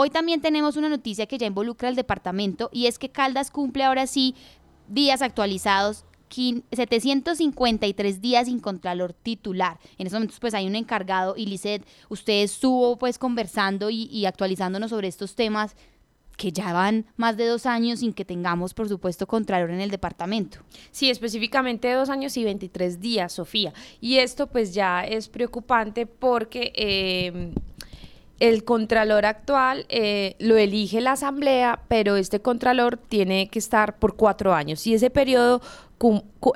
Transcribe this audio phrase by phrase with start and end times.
[0.00, 3.82] Hoy también tenemos una noticia que ya involucra al departamento y es que Caldas cumple
[3.82, 4.36] ahora sí
[4.86, 9.80] días actualizados 753 días sin contralor titular.
[9.98, 11.52] En estos momentos pues hay un encargado y
[12.10, 15.74] usted estuvo pues conversando y, y, actualizándonos sobre estos temas
[16.36, 19.90] que ya van más de dos años sin que tengamos, por supuesto, contralor en el
[19.90, 20.60] departamento.
[20.92, 23.72] Sí, específicamente dos años y 23 días, Sofía.
[24.00, 26.72] Y esto pues ya es preocupante porque...
[26.76, 27.52] Eh,
[28.40, 34.16] el contralor actual eh, lo elige la asamblea, pero este contralor tiene que estar por
[34.16, 34.86] cuatro años.
[34.86, 35.60] Y ese periodo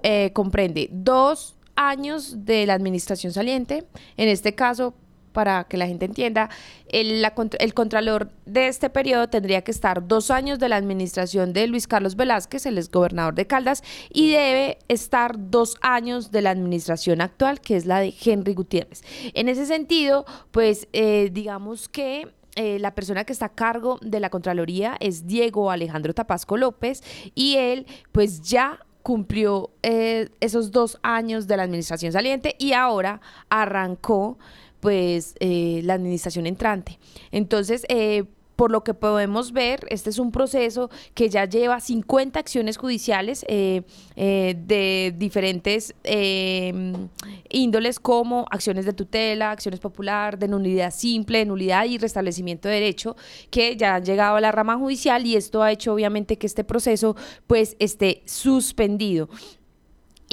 [0.03, 3.85] eh, comprende dos años de la administración saliente,
[4.17, 4.95] en este caso
[5.33, 6.51] para que la gente entienda,
[6.89, 7.25] el,
[7.59, 11.87] el, contralor de este periodo tendría que estar dos años de la administración de Luis
[11.87, 13.83] Carlos Velázquez, el exgobernador de Caldas,
[14.13, 19.03] y debe estar dos años de la administración actual, que es la de Henry Gutiérrez.
[19.35, 24.21] En ese sentido, pues eh, digamos que eh, la persona que está a cargo de
[24.21, 27.03] la Contraloría es Diego Alejandro Tapasco López
[27.35, 33.21] y él pues ya cumplió eh, esos dos años de la administración saliente y ahora
[33.49, 34.39] arrancó
[34.83, 36.99] pues eh, la administración entrante.
[37.31, 38.25] Entonces, eh,
[38.57, 43.45] por lo que podemos ver, este es un proceso que ya lleva 50 acciones judiciales
[43.49, 43.83] eh,
[44.17, 45.95] de diferentes
[47.49, 53.17] índoles como acciones de tutela, acciones popular, de nulidad simple, nulidad y restablecimiento de derecho,
[53.51, 56.65] que ya han llegado a la rama judicial y esto ha hecho obviamente que este
[56.65, 57.15] proceso
[57.47, 59.29] pues esté suspendido.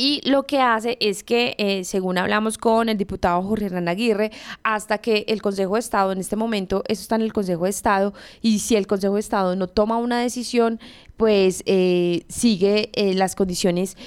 [0.02, 4.31] Y lo que hace es que, eh, según hablamos con el diputado Jorge Hernán Aguirre,
[4.64, 7.72] hasta que el Consejo de Estado, en este momento, eso está en el Consejo de
[7.72, 10.80] Estado, y si el Consejo de Estado no toma una decisión,
[11.17, 13.97] pues eh, sigue eh, las condiciones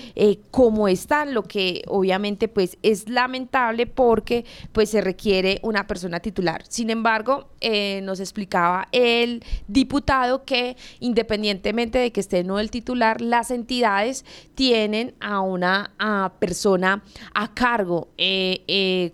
[0.51, 6.65] como están, lo que obviamente pues es lamentable porque pues se requiere una persona titular.
[6.71, 7.51] Sin embargo,
[8.03, 15.15] nos explicaba el diputado que independientemente de que esté no el titular, las entidades tienen
[15.21, 15.82] a una
[16.39, 17.03] persona
[17.35, 18.09] a cargo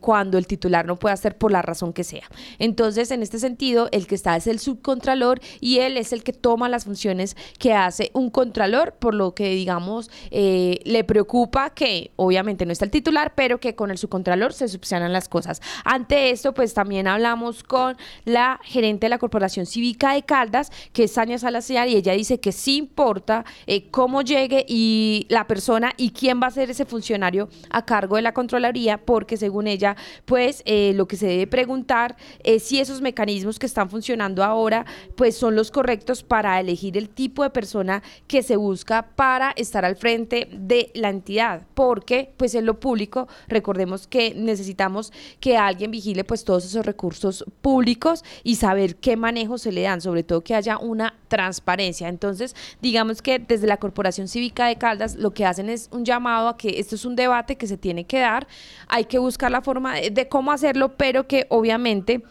[0.01, 2.29] cuando el titular no puede hacer por la razón que sea.
[2.59, 6.33] Entonces, en este sentido, el que está es el subcontralor y él es el que
[6.33, 12.13] toma las funciones que hace un contralor, por lo que digamos eh, le preocupa que
[12.17, 15.61] obviamente no está el titular, pero que con el subcontralor se subsanan las cosas.
[15.85, 21.05] Ante esto, pues también hablamos con la gerente de la Corporación Cívica de Caldas, que
[21.05, 25.93] es Sania Salazar, y ella dice que sí importa eh, cómo llegue y la persona
[25.97, 29.97] y quién va a ser ese funcionario a cargo de la Contraloría, porque según ella,
[30.25, 34.85] pues eh, lo que se debe preguntar es si esos mecanismos que están funcionando ahora,
[35.17, 39.85] pues son los correctos para elegir el tipo de persona que se busca para estar
[39.85, 45.91] al frente de la entidad, porque pues en lo público recordemos que necesitamos que alguien
[45.91, 50.43] vigile pues todos esos recursos públicos y saber qué manejo se le dan, sobre todo
[50.43, 52.09] que haya una transparencia.
[52.09, 56.38] Entonces, digamos que desde la Corporación Cívica de Caldas lo que hacen es un llamado
[56.47, 58.47] a que esto es un debate que se tiene que dar,
[58.87, 62.23] hay que buscar la forma de cómo hacerlo, pero que obviamente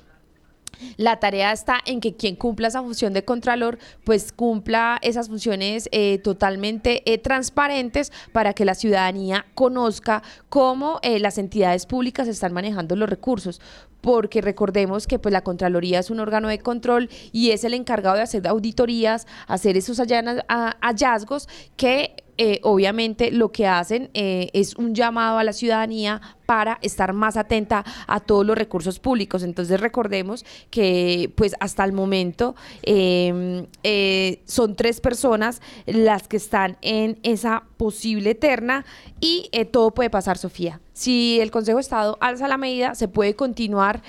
[0.98, 5.90] la tarea está en que quien cumpla esa función de contralor, pues cumpla esas funciones
[5.92, 12.54] eh, totalmente eh, transparentes para que la ciudadanía conozca cómo eh, las entidades públicas están
[12.54, 13.62] manejando los recursos.
[14.02, 18.16] Porque recordemos que pues la Contraloría es un órgano de control y es el encargado
[18.16, 24.94] de hacer auditorías, hacer esos hallazgos que eh, obviamente lo que hacen eh, es un
[24.94, 29.42] llamado a la ciudadanía para estar más atenta a todos los recursos públicos.
[29.42, 36.78] Entonces recordemos que pues hasta el momento em, eh, son tres personas las que están
[36.82, 38.86] en esa posible terna
[39.20, 40.80] y todo puede pasar, Sofía.
[40.94, 44.02] Si el Consejo de Estado alza la medida, se puede continuar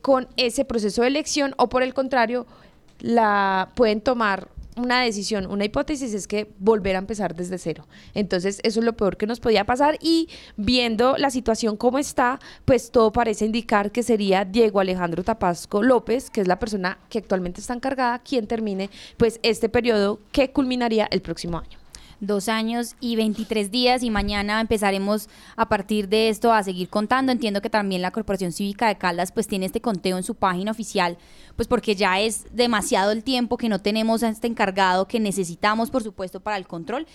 [0.00, 2.46] con ese proceso de elección o por el contrario,
[2.98, 7.86] la pueden tomar una decisión, una hipótesis es que volver a empezar desde cero.
[8.14, 12.40] Entonces, eso es lo peor que nos podía pasar y viendo la situación como está,
[12.64, 17.18] pues todo parece indicar que sería Diego Alejandro Tapasco López, que es la persona que
[17.18, 21.81] actualmente está encargada, quien termine pues este periodo que culminaría el próximo año
[22.22, 27.32] dos años y 23 días y mañana empezaremos a partir de esto a seguir contando.
[27.32, 30.70] Entiendo que también la Corporación Cívica de Caldas pues tiene este conteo en su página
[30.70, 31.18] oficial,
[31.56, 35.90] pues porque ya es demasiado el tiempo que no tenemos a este encargado que necesitamos
[35.90, 37.06] por supuesto para el control